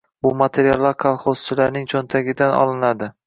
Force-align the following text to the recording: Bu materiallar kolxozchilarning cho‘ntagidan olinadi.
Bu 0.25 0.29
materiallar 0.37 0.95
kolxozchilarning 1.03 1.87
cho‘ntagidan 1.95 2.57
olinadi. 2.65 3.15